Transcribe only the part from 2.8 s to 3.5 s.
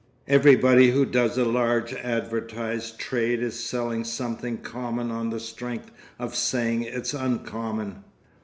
trade